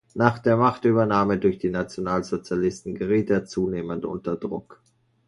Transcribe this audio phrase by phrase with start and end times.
[0.15, 4.81] Nach der Machtübernahme durch die Nationalsozialisten geriet er zunehmend unter Druck.